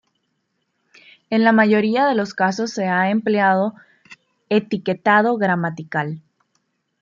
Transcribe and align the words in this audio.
En 1.29 1.43
la 1.43 1.51
mayoría 1.51 2.07
de 2.07 2.15
los 2.15 2.33
casos 2.33 2.71
se 2.71 2.87
ha 2.87 3.11
empleado 3.11 3.75
etiquetado 4.49 5.37
gramatical. 5.37 6.23